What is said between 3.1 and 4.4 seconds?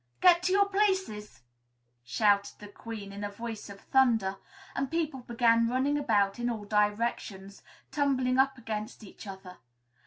in a voice of thunder,